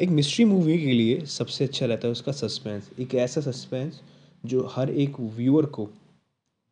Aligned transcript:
एक 0.00 0.08
mystery 0.08 0.44
movie 0.44 0.76
के 0.78 0.92
लिए 0.92 1.24
सबसे 1.26 1.64
अच्छा 1.64 1.86
रहता 1.86 2.06
है 2.08 2.12
उसका 2.12 2.32
सस्पेंस 2.32 2.88
एक 3.00 3.14
ऐसा 3.14 3.40
सस्पेंस 3.40 4.00
जो 4.44 4.62
हर 4.72 4.90
एक 4.90 5.18
व्यूअर 5.20 5.66
को 5.66 5.84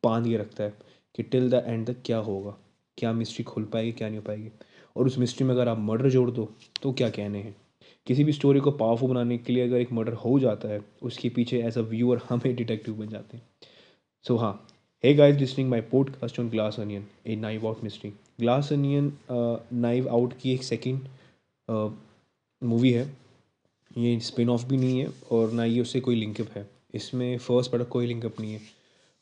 बाँध 0.03 0.27
के 0.27 0.37
रखता 0.37 0.65
है 0.65 0.73
कि 1.15 1.23
टिल 1.23 1.51
द 1.51 1.63
एंड 1.67 1.87
तक 1.87 1.97
क्या 2.05 2.19
होगा, 2.19 2.55
क्या 2.99 3.13
मिस्ट्री 3.13 3.45
खुल 3.45 3.65
पाएगी, 3.65 3.93
क्या 3.93 4.09
नहीं 4.09 4.19
हो 4.19 4.25
पाएगी। 4.27 4.51
और 4.97 5.07
उस 5.07 5.19
मिस्ट्री 5.19 5.47
में 5.47 5.55
अगर 5.55 5.69
आप 5.69 5.79
मर्डर 5.79 6.11
जोड़ 6.11 6.31
दो 6.31 6.49
तो 6.83 6.93
क्या 6.93 7.11
कहने 7.11 7.39
हैं? 7.39 7.55
किसी 8.07 8.25
भी 8.25 8.33
स्टोरी 8.33 8.61
को 8.61 8.71
पावरफुल 8.71 9.11
बनाने 9.11 9.39
के 9.39 9.53
लिए 9.53 9.65
अगर 9.65 9.81
एक 9.81 9.93
मर्डर 9.93 10.13
हो 10.15 10.39
जाता 10.41 10.69
है, 10.69 10.81
उसके 11.03 11.29
पीछे 11.29 11.63
एज 11.63 11.79
अ 11.79 11.83
व्यूअर 11.83 12.21
हम 12.29 12.41
ही 12.47 12.53
डिटेक्टिव 12.55 12.95
बन 12.95 13.09
जाते 13.09 13.37
हैं। 13.37 13.45
सो 14.25 14.37
हाँ। 14.37 14.53
Hey 15.05 15.15
guys 15.15 15.37
listening 15.37 15.71
my 15.71 15.81
podcast 15.93 16.41
on 16.41 16.49
glass 16.51 16.81
onion 16.81 17.07
a 17.27 17.37
knives 17.37 17.67
out 17.67 17.85
mystery 17.85 18.11
glass 18.41 18.73
onion 18.73 19.13
knives 19.31 20.09
out 20.09 20.41
की 20.41 20.55
एक 20.55 20.63
सेकंड 20.65 21.09
मूवी 22.63 22.91
है, 22.93 23.07
ये 23.99 24.19
स्पिन 24.21 24.49
ऑफ़ 24.51 24.65
भी 24.67 24.77
नहीं 24.77 25.01
है 25.01 25.13
और 25.33 25.53
ना 25.53 25.65
ये 25.65 25.81
उससे 25.81 26.01
कोई 26.01 26.17
लिंकअप 26.17 26.51
है। 26.51 26.69
इसमें 26.95 27.37
फ़र्स्ट 27.39 27.73
पार्ट 27.73 27.89
कोई 27.89 28.07
लिंकअप 28.07 28.41
नहीं 28.41 28.53
है। 28.53 28.61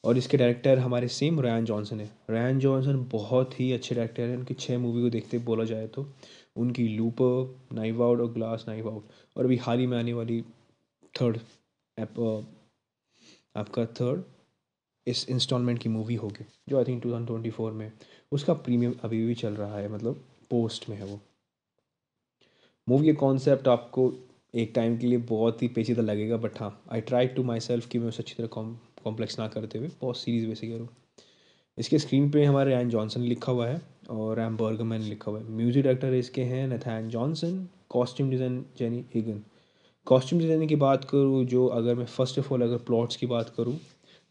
और 0.05 0.19
इसके 0.19 0.37
डायरेक्टर 0.37 0.79
हमारे 0.79 1.09
सेम 1.09 1.41
रैन 1.41 1.65
जॉनसन 1.65 2.01
है। 2.01 2.11
रैन 2.31 2.59
जॉनसन 2.59 3.05
बहुत 3.13 3.59
ही 3.61 3.71
अच्छे 3.73 3.95
डायरेक्टर 3.95 4.23
हैं। 4.23 4.37
उनकी 4.37 4.55
छः 4.55 4.79
मूवी 4.79 5.03
को 5.03 5.11
देखते 5.11 5.39
बोला 5.39 5.65
जाए 5.65 5.87
तो। 5.87 6.07
उनकी 6.57 6.87
लूपर 6.89 7.75
नाइव 7.75 8.03
आउट 8.05 8.21
और 8.21 8.33
ग्लास 8.33 8.65
नाइव 8.69 8.89
आउट 8.91 9.09
और 9.37 9.45
अभी 9.45 9.57
हाल 9.57 9.79
ही 9.79 9.87
में 9.87 9.97
आने 9.99 10.13
वाली 10.13 10.41
थर्ड 11.15 11.39
आपका 13.57 13.85
थर्ड 14.01 14.23
इस 15.07 15.29
इंस्टॉलमेंट 15.31 15.79
की 15.79 15.89
मूवी 15.89 16.15
होगी, 16.15 16.45
जो 16.69 16.79
I 16.79 16.85
think 16.85 17.03
two 17.03 17.11
thousand 17.11 17.27
twenty 17.27 17.51
four 17.51 17.73
में 17.73 17.91
उसका 18.33 18.55
प्रीमियम 18.55 18.95
अभी 19.05 19.25
भी 19.27 19.35
चल 19.35 19.55
रहा 19.55 19.79
है 19.79 19.89
मतलब 19.89 20.23
पोस्ट 20.51 20.89
में 20.89 20.97
है 20.97 21.05
वो। 21.05 21.21
मूवी 22.89 23.07
का 23.07 23.13
कॉन्सेप्ट 23.21 23.69
आपको 23.69 24.13
एक 24.55 24.73
टाइम 24.75 24.97
के 24.99 25.07
लिए 25.07 25.19
बहुत 25.29 25.63
ही 25.63 25.69
पेचीदा 25.69 26.03
लगेगा 26.03 26.37
बट 26.37 26.61
हाँ 26.61 26.71
I 26.93 27.01
try 27.01 27.27
to 27.29 27.43
my 27.45 27.61
self 27.61 27.87
कि 27.89 27.99
मैं 27.99 28.09
उसे 28.09 28.23
अच्छी 28.23 28.35
तरह 28.35 28.47
कॉम्प्लेक्स 29.03 29.39
ना 29.39 29.47
करते 29.49 29.79
हुए, 29.79 29.89
बहुत 30.01 30.17
सीरीज़ 30.17 30.47
वैसे 30.49 30.67
करूँ। 30.69 30.89
इसके 31.79 31.99
स्क्रीन 31.99 32.31
पे 32.31 32.45
हमारे 32.45 32.71
रैन 32.71 32.89
जॉनसन 32.91 33.21
लिखा 33.23 33.53
हुआ 33.53 33.67
है 33.67 33.81
और 34.11 34.37
रैम 34.37 34.57
बर्गमैन 34.57 35.01
लिखा 35.03 35.31
हुआ 35.31 35.41
है। 35.41 35.51
म्यूज़िक 35.51 35.85
डायरेक्टर 35.85 36.15
इसके 36.15 36.43
हैं 36.45 36.67
Nathan 36.69 37.09
Johnson 37.09 37.67
costume 37.91 38.31
design 38.31 38.65
Jenny 38.79 39.05
Eagan 39.17 39.43
costume 40.07 40.41
designing 40.41 40.69
की 40.69 40.77
बात 40.77 41.05
करूँ, 41.05 41.45
जो 41.45 41.67
अगर 41.69 41.95
मैं 41.95 42.07
फ़र्स्ट 42.07 42.39
ऑफ़ 42.39 42.53
ऑल 42.55 42.63
अगर 42.63 42.79
प्लॉट्स 42.87 43.17
की 43.17 43.27
बात 43.27 43.53
करूँ 43.57 43.79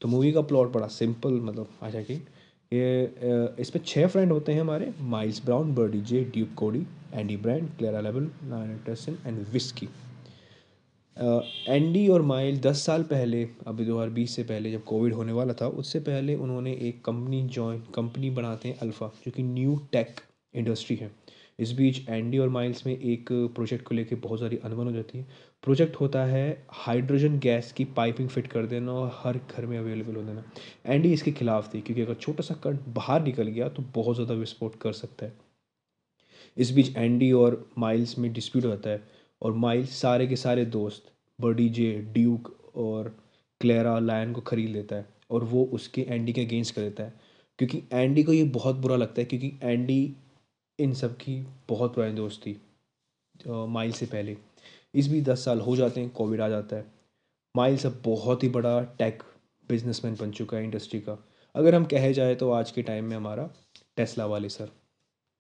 तो 0.02 0.08
मूवी 0.08 0.32
का 0.32 0.42
प्लॉट 0.44 0.72
बड़ा 0.74 0.88
सिंपल 0.94 1.40
मतलब 1.42 1.68
अच्छा 1.82 2.02
कि 2.02 2.16
ये 2.72 3.56
इसमें 3.60 3.82
छः 3.86 4.08
फ्रेंड 4.08 4.32
होते 4.32 4.54
हैं 4.54 4.62
हमारे 4.62 4.94
Miles 5.02 5.44
Bron 5.46 5.74
Birdie 5.76 6.02
Jay 6.04 6.24
Duke 6.34 6.54
Cody 6.58 6.86
Andi 7.14 7.38
Brand 7.38 7.70
Claire 7.78 8.02
level 8.02 8.30
nine 8.46 8.80
and 9.28 9.46
Whiskey 9.54 9.88
Andi 11.18 12.08
और 12.08 12.22
माइल 12.22 12.60
दस 12.60 12.86
साल 12.86 13.04
पहले, 13.04 13.44
अभी 13.68 13.86
दो 13.86 13.98
हज़ार 13.98 14.10
बीस 14.10 14.36
से 14.36 14.44
पहले 14.44 14.72
जब 14.72 14.84
कोविड 14.84 15.14
होने 15.14 15.32
वाला 15.32 15.54
था, 15.54 15.68
उससे 15.68 16.00
पहले 16.00 16.36
उन्होंने 16.36 16.74
एक 16.82 17.04
कंपनी 17.06 17.42
जॉइन 17.50 17.80
कंपनी 17.96 18.30
बनाते 18.30 18.70
हैं 18.70 18.78
अल्फ़ा 18.80 19.08
जो 19.26 19.32
कि 19.32 19.44
न्यू 19.44 19.76
टेक 19.92 20.20
इंडस्ट्री 20.54 20.96
है। 20.96 21.10
इस 21.60 21.72
बीच 21.72 22.10
एंडी 22.10 22.38
और 22.38 22.50
माइल्स 22.50 22.86
में 22.88 22.98
एक 22.98 23.30
प्रोजेक्ट 23.32 23.88
को 23.88 23.96
लेकर 23.96 24.16
बहुत 24.18 24.40
सारी 24.40 24.58
अनबन 24.58 24.86
हो 24.86 24.92
जाती 24.92 25.18
है। 25.18 25.26
प्रोजेक्ट 25.66 25.96
होता 25.96 26.24
है 26.26 26.66
हाइड्रोजन 26.76 27.38
गैस 27.40 27.72
की 27.72 27.86
पाइपिंग 27.96 28.30
फिट 28.30 28.48
कर 28.48 28.66
देना 28.66 28.94
और 28.94 29.12
हर 29.16 29.40
घर 29.50 29.66
में 29.66 29.78
अवेलेबल 29.78 30.16
हो 30.16 30.22
देना। 30.24 30.44
एंडी 30.86 31.14
इसके 31.14 31.32
खिलाफ 31.32 31.74
थी, 31.74 31.82
क्योंकि 31.82 32.02
अगर 32.02 32.14
छोटा 32.16 32.44
सा 32.44 32.56
कट 32.64 32.88
बाहर 32.96 33.24
निकल 33.24 33.48
गया 33.48 33.70
तो 33.70 33.84
बहुत 33.96 34.16
ज़्यादा 34.16 34.34
विस्फोट 34.36 34.76
कर 34.82 34.94
सकता 34.94 35.26
है। 35.26 35.34
इस 36.58 36.72
बीच 36.72 36.96
एंडी 36.98 37.32
और 37.34 37.66
माइल्स 37.78 38.18
में 38.20 38.32
डिस्प्यूट 38.34 38.66
होता 38.66 38.90
है, 38.90 39.04
और 39.42 39.54
माइल्स 39.56 40.02
सारे 40.02 40.28
के 40.28 40.36
सारे 40.36 40.66
दोस्त, 40.68 41.12
बर्डी 41.40 41.70
जे, 41.70 41.92
ड्यूक 42.14 42.56
और 42.78 43.16
क्लेरा, 43.62 43.98
लायन 44.00 44.34
को 44.34 44.42
खरीद 44.42 44.70
लेता 44.70 44.96
है, 44.96 45.08
और 45.32 45.44
वो 45.44 45.64
उसके 45.74 46.02
एंडी 46.02 46.34
के 46.34 46.46
अगेंस्ट 46.46 46.76
कर 46.76 46.82
देता 46.82 47.04
है। 47.04 47.14
क्योंकि 47.60 47.82
एंडी 47.94 48.24
को 48.24 48.34
ये 48.34 48.44
बहुत 48.54 48.76
बुरा 48.76 48.96
लगता 48.96 49.22
है, 49.22 49.26
क्योंकि 49.26 49.52
एंडी 49.64 50.16
इन 50.80 50.94
सब 50.94 51.16
की 51.18 51.36
बहुत 51.70 51.96
पुरानी 51.96 52.16
दोस्त 52.16 52.42
थी 52.42 52.60
माइल 53.46 53.92
से 53.92 54.06
पहले। 54.06 54.38
इस 54.96 55.08
भी 55.08 55.22
दस 55.22 55.46
साल 55.46 55.60
हो 55.60 55.76
जाते 55.76 56.02
हैं 56.02 56.10
कोविड 56.10 56.42
आ 56.42 56.50
जाता 56.50 56.76
है। 56.76 56.86
माइल्स 57.58 57.86
अब 57.86 58.02
बहुत 58.06 58.44
ही 58.44 58.50
बड़ा 58.50 58.82
टेक 58.82 59.24
बिजनेसमैन 59.70 60.16
बन 60.16 60.32
चुका 60.32 60.58
है 60.58 60.64
इंडस्ट्री 60.64 61.00
का। 61.00 61.18
अगर 61.56 61.76
हम 61.76 61.86
कहे 61.86 62.14
जाए 62.14 62.36
तो 62.36 62.52
आज 62.52 62.72
के 62.72 62.82
टाइम 62.82 63.06
में 63.06 63.16
हमारा 63.18 63.50
टेस्ला 63.98 64.26
वाले 64.26 64.50
सर 64.50 64.72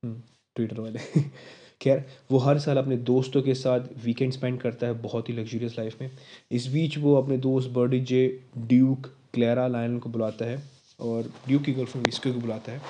ट्विटर 0.05 0.77
हम्म, 0.77 0.83
वाले। 0.83 0.99
खैर 1.81 2.05
वो 2.31 2.37
हर 2.37 2.59
साल 2.59 2.77
अपने 2.77 2.97
दोस्तों 2.97 3.41
के 3.41 3.53
साथ 3.53 3.79
वीकेंड 4.05 4.31
स्पेंड 4.31 4.61
करता 4.61 4.87
है 4.87 4.93
बहुत 4.93 5.29
ही 5.29 5.33
लग्जूरियस 5.33 5.77
लाइफ 5.79 6.01
में। 6.01 6.11
इस 6.51 6.67
बीच 6.67 6.97
वो 6.97 7.15
अपने 7.15 7.37
दोस्त 7.37 7.69
Birdie 7.69 7.99
Jay 7.99 8.43
Duke 8.57 9.07
Claire 9.33 9.67
Lionel 9.67 9.99
को 9.99 10.09
बुलाता 10.09 10.45
है 10.45 10.63
और 10.99 11.31
ड्यूक 11.47 11.61
की 11.61 11.73
गर्लफ्रेंड 11.73 12.05
विस्को 12.05 12.33
को 12.33 12.39
बुलाता 12.39 12.71
है। 12.71 12.81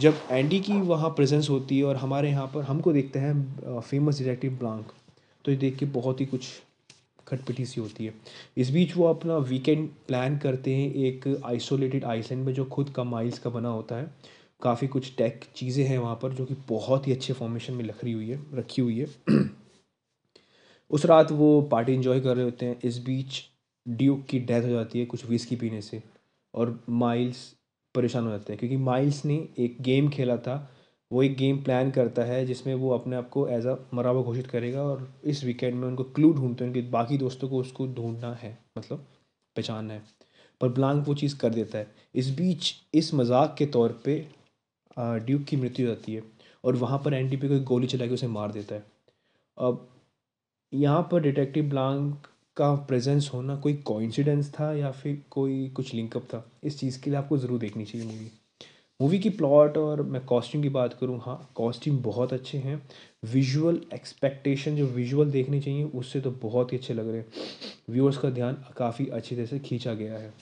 जब 0.00 0.14
एंडी 0.30 0.60
की 0.60 0.72
वहाँ 0.72 1.10
प्रेजेंस 1.10 1.50
होती 1.50 1.78
है 1.78 1.84
और 1.84 1.96
हमारे 1.96 2.30
यहाँ 2.30 2.46
पर 2.46 2.62
हमको 2.62 2.92
देखते 2.92 3.18
हैं 3.18 3.80
फ़ेमस 3.80 4.18
डिटेक्टिव 4.18 4.52
ब्लांक 4.52 4.92
तो 5.44 5.50
ये 5.50 5.56
देख 5.56 5.76
के 5.76 5.86
बहुत 5.86 6.20
ही 6.20 6.26
कुछ 6.26 6.48
खटपटी 7.28 7.66
सी 7.66 7.80
होती 7.80 8.06
है। 8.06 8.14
इस 8.56 8.70
बीच 8.70 8.96
वो 8.96 9.06
अपना 9.06 9.36
वीकेंड 9.36 9.88
प्लान 10.06 10.38
करते 10.38 10.74
हैं, 10.74 10.94
एक 10.94 11.42
आइसोलेटेड 11.44 12.04
आइसलैंड 12.04 12.44
में 12.46 12.52
जो 12.54 12.64
खुद 12.64 12.90
का 12.90 13.04
माइल्स 13.04 13.38
का 13.38 13.50
बना 13.50 13.68
होता 13.68 13.96
है। 13.96 14.10
काफ़ी 14.62 14.88
कुछ 14.88 15.16
टेक 15.16 15.44
चीज़ें 15.56 15.84
हैं 15.84 15.98
वहाँ 15.98 16.18
पर 16.22 16.32
जो 16.32 16.44
कि 16.44 16.54
बहुत 16.68 17.08
ही 17.08 17.12
अच्छे 17.12 17.32
फॉर्मेशन 17.32 17.72
में 17.72 17.84
रखी 17.84 18.12
हुई 18.12 18.28
है, 18.30 18.40
रखी 18.54 18.82
हुई 18.82 18.98
है। 18.98 19.06
उस 20.90 21.04
रात 21.06 21.32
वो 21.32 21.62
पार्टी 21.62 21.94
इन्जॉय 21.94 22.20
कर 22.20 22.36
रहे 22.36 22.44
होते 22.44 22.66
हैं। 22.66 22.80
इस 22.84 22.98
बीच 22.98 23.42
ड्यूक 23.88 24.24
की 24.26 24.38
डेथ 24.38 24.62
हो 24.62 24.68
जाती 24.68 25.00
है 25.00 25.06
कुछ 25.06 25.26
विस्की 25.26 25.56
पीने 25.56 25.80
से 25.82 26.02
और 26.54 26.84
माइल्स 26.88 27.54
परेशान 27.94 28.24
हो 28.24 28.30
जाते 28.30 28.52
हैं। 28.52 28.58
क्योंकि 28.60 28.76
माइल्स 28.76 29.24
ने 29.24 29.48
एक 29.58 29.76
गेम 29.80 30.08
खेला 30.08 30.36
था 30.36 30.56
वो 31.10 31.22
एक 31.22 31.36
गेम 31.36 31.62
प्लान 31.64 31.90
करता 31.90 32.22
है 32.22 32.44
जिसमें 32.46 32.74
वो 32.74 32.90
अपने 32.90 33.16
आप 33.16 33.28
को 33.30 33.46
एज 33.48 33.66
अ 33.66 33.76
मरा 33.94 34.10
हुआ 34.10 34.22
घोषित 34.22 34.46
करेगा 34.46 34.82
और 34.82 35.08
इस 35.24 35.44
वीकेंड 35.44 35.74
में 35.74 35.86
उनको 35.88 36.04
क्लू 36.04 36.32
ढूंढते 36.32 36.64
हैं 36.64 36.70
उनके 36.70 36.80
बाकी 36.90 37.18
दोस्तों 37.18 37.48
को 37.48 37.58
उसको 37.58 37.86
ढूंढना 37.94 38.32
है 38.34 38.58
मतलब 38.78 39.06
पहचानना 39.56 39.94
है। 39.94 40.02
पर 40.60 40.68
ब्लांक 40.68 41.06
वो 41.08 41.14
चीज़ 41.14 41.36
कर 41.38 41.54
देता 41.54 41.78
है। 41.78 41.86
इस 42.14 42.28
बीच, 42.36 42.74
इस 42.94 43.12
मज़ाक 43.14 43.54
के 43.58 43.66
तौर 43.68 44.00
पे 44.04 44.16
ड्यूक 44.96 45.42
की 45.44 45.56
मृत्यु 45.56 45.86
हो 45.86 45.94
जाती 45.94 46.14
है 46.14 46.22
और 46.64 46.76
वहाँ 46.76 46.98
पर 47.04 47.14
एंटी 47.14 47.36
पे 47.36 47.48
कोई 47.48 47.60
गोली 47.64 47.86
चला 47.86 48.06
के 48.06 48.14
उसे 48.14 48.26
मार 48.28 48.52
देता 48.52 48.74
है। 48.74 48.84
अब, 49.58 49.88
यहाँ 50.72 51.08
पर 51.12 51.20
डिटेक्टिव 51.22 51.68
ब्लांक 51.70 52.26
का 52.56 52.74
प्रेजेंस 52.88 53.30
होना 53.34 53.56
कोई 53.56 53.74
कोइंसिडेंस 53.84 54.52
था 54.54 54.72
या 54.74 54.90
फिर 54.92 55.22
कोई 55.30 55.68
कुछ 55.70 55.94
लिंकअप 55.94 56.24
था? 56.24 56.44
इस 56.64 56.78
चीज़ 56.80 57.00
के 57.02 57.10
लिए 57.10 57.18
आपको 57.18 57.38
ज़रूर 57.38 57.58
देखनी 57.58 57.84
चाहिए 57.84 58.06
मूवी 58.06 58.30
मूवी 59.00 59.18
की 59.18 59.30
प्लॉट 59.30 59.76
और 59.78 60.00
मैं 60.02 60.24
कॉस्ट्यूम 60.24 60.62
की 60.62 60.68
बात 60.68 60.94
करूँ 61.00 61.18
हाँ 61.22 61.50
कॉस्ट्यूम 61.54 61.98
बहुत 62.02 62.32
अच्छे 62.32 62.58
हैं। 62.58 62.82
विजुअल 63.24 63.80
एक्सपेक्टेशन 63.94 64.76
जो 64.76 64.86
विजुअल 64.86 65.30
देखने 65.30 65.60
चाहिए, 65.60 65.84
उससे 65.84 66.20
तो 66.20 66.30
बहुत 66.42 66.72
ही 66.72 66.78
अच्छे 66.78 66.94
लग 66.94 67.08
रहे 67.08 67.18
हैं। 67.18 67.26
व्यूअर्स 67.90 68.16
का 68.18 68.30
ध्यान 68.30 68.56
काफ़ी 68.76 69.06
अच्छी 69.06 69.36
तरह 69.36 69.46
से 69.46 69.58
खींचा 69.58 69.94
गया 69.94 70.14
है। 70.14 70.32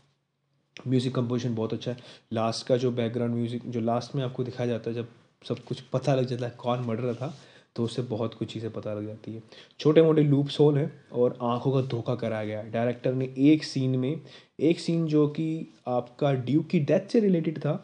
म्यूज़िक 0.76 1.14
कंपोजिशन 1.14 1.54
बहुत 1.54 1.72
अच्छा 1.72 1.90
है। 1.90 1.96
लास्ट 2.32 2.66
का 2.66 2.76
जो 2.76 2.90
बैकग्राउंड 2.92 3.34
म्यूज़िक 3.34 3.66
जो 3.66 3.80
लास्ट 3.80 4.14
में 4.14 4.22
आपको 4.24 4.44
दिखाया 4.44 4.68
जाता 4.68 4.90
है, 4.90 4.96
जब 4.96 5.08
सब 5.42 5.58
कुछ 5.58 5.80
पता 5.92 6.14
लग 6.14 6.24
जाता 6.24 6.46
है 6.46 6.54
कौन 6.58 6.84
मर 6.86 6.96
रहा 6.96 7.14
था 7.16 7.34
तो 7.76 7.84
उससे 7.84 8.02
बहुत 8.04 8.34
कुछ 8.34 8.52
चीज़ें 8.52 8.70
पता 8.72 8.92
लग 8.94 9.06
जाती 9.06 9.34
है। 9.34 9.42
छोटे 9.80 10.02
मोटे 10.02 10.22
लूप 10.22 10.48
सोल 10.48 10.78
हैं 10.78 10.90
और 11.12 11.38
आँखों 11.42 11.72
का 11.72 11.80
धोखा 11.88 12.14
कराया 12.14 12.44
गया 12.44 12.60
है। 12.60 12.70
डायरेक्टर 12.70 13.14
ने 13.14 13.28
एक 13.38 13.64
सीन 13.64 13.98
में, 13.98 14.20
एक 14.60 14.80
सीन 14.80 15.06
जो 15.06 15.26
कि 15.28 15.74
आपका 15.88 16.32
ड्यूक 16.32 16.66
की 16.66 16.80
डेथ 16.80 17.08
से 17.08 17.20
रिलेटेड 17.20 17.58
था 17.58 17.74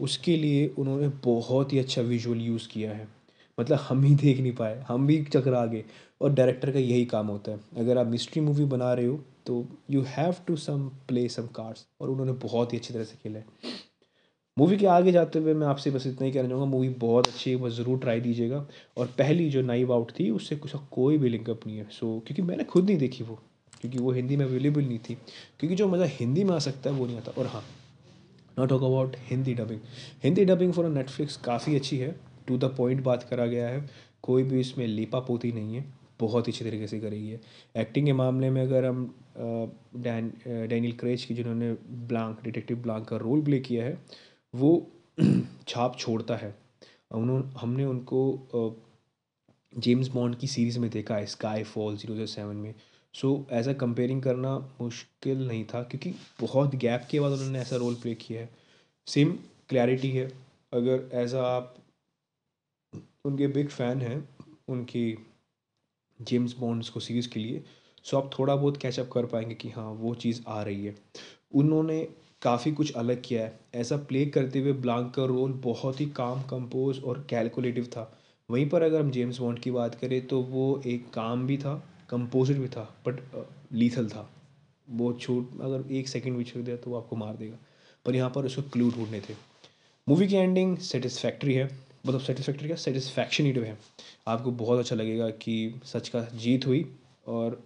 उसके 0.00 0.36
लिए 0.36 0.66
उन्होंने 0.78 1.08
बहुत 1.24 1.72
ही 1.72 1.78
अच्छा 1.78 2.02
विजुअल 2.02 2.40
यूज़ 2.40 2.68
किया 2.68 2.92
है। 2.92 3.08
मतलब 3.58 3.78
हम 3.80 4.02
ही 4.04 4.14
देख 4.16 4.40
नहीं 4.40 4.52
पाए, 4.52 4.82
हम 4.88 5.06
भी 5.06 5.22
चकरा 5.24 5.64
गए 5.66 5.84
और 6.20 6.32
डायरेक्टर 6.32 6.70
का 6.72 6.78
यही 6.78 7.04
काम 7.06 7.26
होता 7.26 7.52
है। 7.52 7.60
अगर 7.78 7.98
आप 7.98 8.06
मिस्ट्री 8.06 8.42
मूवी 8.42 8.64
बना 8.66 8.92
रहे 8.94 9.06
हो 9.06 9.20
तो 9.46 9.64
you 9.90 10.02
have 10.08 10.34
to 10.46 10.56
some 10.58 10.88
play 11.08 11.28
some 11.28 11.46
cards 11.54 11.86
और 12.00 12.10
उन्होंने 12.10 12.32
बहुत 12.42 12.72
ही 12.72 12.78
अच्छी 12.78 12.94
तरह 12.94 13.04
से 13.04 13.16
खेला 13.22 13.38
है। 13.38 13.76
मूवी 14.56 14.76
के 14.76 14.86
आगे 14.88 15.12
जाते 15.12 15.38
हुए 15.38 15.54
मैं 15.54 15.66
आपसे 15.66 15.90
बस 15.90 16.06
इतना 16.06 16.26
ही 16.26 16.32
कहना 16.32 16.48
चाहूँगा 16.48 16.66
मूवी 16.66 16.88
बहुत 16.98 17.28
अच्छी 17.28 17.50
है 17.50 17.56
बस 17.56 17.72
ज़रूर 17.72 17.98
ट्राई 17.98 18.20
दीजिएगा। 18.20 18.66
और 18.98 19.06
पहली 19.18 19.48
जो 19.50 19.62
नाइव 19.62 19.92
आउट 19.92 20.10
थी, 20.10 20.28
उससे 20.30 20.56
कुछ 20.56 20.72
कोई 20.92 21.18
भी 21.18 21.28
लिंकअप 21.28 21.66
नहीं 21.66 21.76
है। 21.78 21.86
सो 21.90 22.18
क्योंकि 22.26 22.42
मैंने 22.42 22.64
खुद 22.64 22.86
नहीं 22.86 22.96
देखी 22.98 23.24
वो, 23.24 23.38
क्योंकि 23.80 23.98
वो 23.98 24.12
हिंदी 24.12 24.36
में 24.36 24.44
अवेलेबल 24.44 24.82
नहीं 24.82 24.98
थी। 24.98 25.14
क्योंकि 25.60 25.76
जो 25.76 25.88
मज़ा 25.88 26.06
हिंदी 26.10 26.44
में 26.44 26.54
आ 26.54 26.58
सकता 26.58 26.90
है, 26.90 26.96
वो 26.96 27.06
नहीं 27.06 27.16
आता। 27.16 27.32
और 27.38 27.46
हाँ 27.46 27.62
not 28.58 28.68
talk 28.68 28.82
about 28.82 29.16
Hindi 29.30 29.54
dubbing 29.54 29.80
Hindi 30.24 30.44
dubbing 30.44 30.72
for 30.72 30.88
Netflix 30.88 31.36
काफ़ी 31.44 31.76
अच्छी 31.76 31.98
है। 31.98 32.14
टू 32.48 32.58
द 32.58 32.64
पॉइंट 32.78 33.02
बात 33.04 33.22
करा 33.30 33.46
गया 33.46 33.68
है। 33.68 33.88
कोई 34.22 34.42
भी 34.42 34.60
इसमें 34.60 34.86
लीपा 34.86 35.18
पोती 35.20 35.52
नहीं 35.52 35.74
है। 35.76 35.84
बहुत 36.20 36.48
अच्छी 36.48 36.64
तरीके 36.64 36.86
से 36.86 36.98
करी 37.00 37.28
है। 37.28 37.40
एक्टिंग 37.76 38.06
के 38.06 38.12
मामले 38.12 38.50
में 38.50 38.62
अगर 38.62 38.84
हम 38.84 39.04
डैन 39.96 40.32
डैनियल 40.46 40.92
क्रेज 41.00 41.24
की 41.24 41.34
जिन्होंने 41.34 41.72
ब्लांक 42.08 42.40
डिटेक्टिव 42.44 42.78
ब्लांक 42.82 43.06
का 43.08 43.16
रोल 43.16 43.42
प्ले 43.44 43.58
किया 43.60 43.84
है, 43.84 43.98
वो 44.54 44.86
छाप 45.68 45.96
छोड़ता 45.98 46.36
है। 46.36 46.54
उन्होंने 47.14 47.58
हमने 47.60 47.84
उनको 47.84 48.20
जेम्स 49.72 50.08
बॉन्ड 50.08 50.36
की 50.36 50.46
सीरीज़ 50.46 50.78
में 50.78 50.88
देखा 50.90 51.16
है 51.16 51.26
sky 51.26 51.62
fall 51.64 51.96
zero 51.96 52.14
zero 52.14 52.26
seven 52.26 52.56
में। 52.56 52.74
सो 53.20 53.46
ऐसा 53.50 53.72
कंपेयरिंग 53.72 54.22
करना 54.22 54.58
मुश्किल 54.80 55.46
नहीं 55.48 55.64
था, 55.64 55.82
क्योंकि 55.82 56.14
बहुत 56.40 56.74
गैप 56.74 57.06
के 57.10 57.20
बाद 57.20 57.32
उन्होंने 57.32 57.58
ऐसा 57.58 57.76
रोल 57.76 57.94
प्ले 57.94 58.14
किया 58.14 58.40
है। 58.40 58.48
सेम 59.06 59.38
क्लैरिटी 59.68 60.10
है। 60.10 60.26
अगर 60.72 61.08
एज 61.14 61.22
ऐसा 61.24 61.42
आप 61.42 61.74
उनके 63.24 63.46
बिग 63.46 63.68
फ़ैन 63.68 64.00
हैं, 64.00 64.28
उनकी 64.68 65.18
जेम्स 66.20 66.56
बॉन्ड्स 66.58 66.88
को 66.88 67.00
सीरीज़ 67.00 67.28
के 67.28 67.40
लिए 67.40 67.64
सो 68.04 68.16
आप 68.16 68.30
थोड़ा 68.38 68.56
बहुत 68.56 68.76
कैचअप 68.76 69.10
कर 69.12 69.26
पाएँगे 69.26 69.54
कि 69.54 69.70
हाँ 69.70 69.90
वो 69.90 70.14
चीज़ 70.14 70.40
आ 70.48 70.62
रही 70.62 70.86
है। 70.86 70.94
उन्होंने 71.54 72.08
काफ़ी 72.42 72.72
कुछ 72.72 72.94
अलग 72.94 73.22
किया 73.24 73.42
है। 73.42 73.60
ऐसा 73.74 73.96
प्ले 73.96 74.26
करते 74.26 74.58
हुए 74.58 74.72
ब्लांक 74.72 75.14
का 75.14 75.24
रोल 75.24 75.52
बहुत 75.52 76.00
ही 76.00 76.06
काम 76.06 76.42
कंपोज 76.42 77.02
और 77.04 77.26
कैलकुलेटिव 77.30 77.84
था। 77.84 78.18
वहीं 78.50 78.68
पर 78.68 78.82
अगर 78.82 79.00
हम 79.00 79.10
जेम्स 79.10 79.38
बॉन्ड 79.38 79.58
की 79.58 79.70
बात 79.70 79.94
करें 79.94 80.26
तो 80.26 80.40
वो 80.40 80.82
एक 80.86 81.10
काम 81.10 81.46
भी 81.46 81.58
था। 81.58 81.82
कंपोजर 82.08 82.54
भी 82.54 82.68
था 82.68 82.82
बट 83.06 83.20
लीथल 83.72 84.08
था। 84.08 84.28
वो 84.88 85.12
छोट 85.12 85.60
अगर 85.62 85.92
एक 85.94 86.08
सेकंड 86.08 86.36
भी 86.36 86.44
छोड़ 86.44 86.62
दिया 86.64 86.76
तो 86.76 86.90
वो 86.90 86.96
आपको 86.96 87.16
मार 87.16 87.36
देगा। 87.36 87.56
पर 88.06 88.14
यहाँ 88.14 88.30
पर 88.30 88.46
उसको 88.46 88.62
क्लू 88.70 88.90
ढूँढने 88.90 89.20
थे। 89.20 89.34
मूवी 90.06 90.26
की 90.28 90.36
एंडिंग 90.36 90.76
सेटिस्फैक्ट्री 90.78 91.54
है। 91.54 91.64
मतलब 92.06 92.20
सेटिस्फैक्ट्री 92.20 92.68
क्या? 92.68 92.76
सेटिस्फैक्शन 92.76 93.44
ही। 93.44 93.52
है 93.52 93.76
आपको 94.28 94.50
बहुत 94.52 94.78
अच्छा 94.78 94.96
लगेगा 94.96 95.28
कि 95.42 95.80
सच 95.84 96.08
का 96.08 96.22
जीत 96.34 96.66
हुई 96.66 96.84
और 97.28 97.60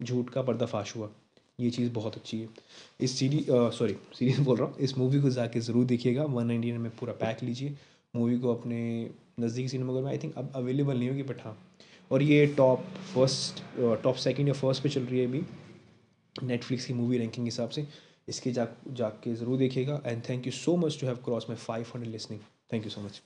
झूठ 0.00 0.30
का 0.30 0.42
पर्दाफाश 0.42 0.94
हुआ। 0.96 1.08
ये 1.60 1.70
चीज़ 1.70 1.90
बहुत 1.92 2.14
अच्छी 2.16 2.40
है। 2.40 2.48
इस 3.00 3.18
सीरी 3.18 3.44
सॉरी 3.48 3.96
सीरीज़ 4.14 4.40
बोल 4.40 4.56
रहा 4.56 4.68
हूँ। 4.68 4.76
इस 4.78 4.96
मूवी 4.98 5.20
को 5.20 5.30
जाके 5.30 5.60
ज़रूर 5.60 5.84
देखिएगा। 5.86 6.24
वन 6.24 6.46
नाइनटी 6.46 6.72
में 6.72 6.90
पूरा 6.90 7.12
पैक 7.14 7.42
लीजिए। 7.42 7.76
मूवी 8.14 8.38
को 8.38 8.54
अपने 8.54 8.78
नज़दीकी 9.40 9.68
सिनेमाघर 9.68 10.00
में 10.00 10.08
आई 10.10 10.18
थिंक 10.18 10.34
अब 10.38 10.52
अवेलेबल 10.56 10.98
नहीं 10.98 11.08
होगी 11.08 11.22
बट 11.22 11.44
हाँ। 11.44 11.56
और 12.10 12.22
ये 12.22 12.46
टॉप 12.56 12.84
फ़र्स्ट 13.14 13.62
टॉप 14.02 14.14
सेकंड 14.16 14.48
या 14.48 14.54
फ़र्स्ट 14.54 14.82
पे 14.82 14.88
चल 14.88 15.02
रही 15.02 15.20
है 15.20 15.26
अभी। 15.26 15.42
नेटफ्लिक्स 16.36 16.86
की 16.86 16.94
मूवी 16.94 17.18
रैंकिंग 17.18 17.44
के 17.44 17.48
हिसाब 17.48 17.68
से। 17.70 17.86
इसके 18.28 18.52
जा, 18.52 18.66
जाके 18.88 19.34
ज़रूर 19.34 19.58
देखिएगा। 19.58 20.00
And 20.06 20.22
thank 20.28 20.46
you 20.46 20.52
so 20.52 20.76
much 20.76 21.00
to 21.00 21.06
have 21.06 21.16
cross 21.24 21.46
my 21.48 21.56
five 21.58 21.86
hundred 21.94 22.12
listening 22.12 22.40
thank 22.72 22.84
you 22.84 22.90
so 22.90 23.00
much 23.00 23.22